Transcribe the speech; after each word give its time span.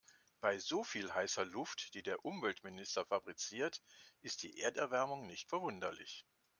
Bei 0.39 0.57
so 0.57 0.83
viel 0.83 1.13
heißer 1.13 1.45
Luft, 1.45 1.93
die 1.93 2.01
der 2.01 2.25
Umweltminister 2.25 3.05
fabriziert, 3.05 3.83
ist 4.21 4.41
die 4.41 4.59
Erderwärmung 4.59 5.27
nicht 5.27 5.47
verwunderlich. 5.47 6.25